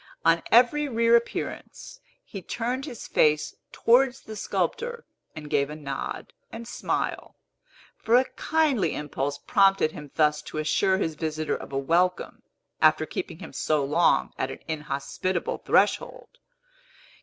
On 0.25 0.41
every 0.51 0.89
reappearance, 0.89 1.99
he 2.23 2.41
turned 2.41 2.85
his 2.85 3.07
face 3.07 3.53
towards 3.71 4.21
the 4.21 4.35
sculptor 4.35 5.05
and 5.35 5.47
gave 5.47 5.69
a 5.69 5.75
nod 5.75 6.33
and 6.51 6.67
smile; 6.67 7.35
for 7.99 8.15
a 8.15 8.25
kindly 8.29 8.95
impulse 8.95 9.37
prompted 9.37 9.91
him 9.91 10.09
thus 10.15 10.41
to 10.41 10.57
assure 10.57 10.97
his 10.97 11.13
visitor 11.13 11.55
of 11.55 11.71
a 11.71 11.77
welcome, 11.77 12.41
after 12.81 13.05
keeping 13.05 13.37
him 13.37 13.53
so 13.53 13.85
long 13.85 14.33
at 14.39 14.49
an 14.49 14.61
inhospitable 14.67 15.59
threshold. 15.59 16.39